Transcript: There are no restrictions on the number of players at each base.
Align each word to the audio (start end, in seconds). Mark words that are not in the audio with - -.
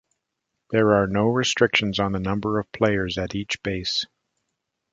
There 0.71 0.95
are 0.95 1.05
no 1.05 1.27
restrictions 1.27 1.99
on 1.99 2.11
the 2.13 2.19
number 2.19 2.57
of 2.57 2.71
players 2.71 3.19
at 3.19 3.35
each 3.35 3.61
base. 3.61 4.07